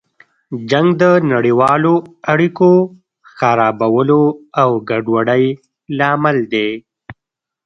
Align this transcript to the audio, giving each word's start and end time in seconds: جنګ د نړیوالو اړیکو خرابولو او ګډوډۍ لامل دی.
جنګ 0.69 0.89
د 1.01 1.03
نړیوالو 1.33 1.93
اړیکو 2.31 2.71
خرابولو 3.35 4.21
او 4.61 4.69
ګډوډۍ 4.89 5.45
لامل 5.97 6.37
دی. 6.53 6.69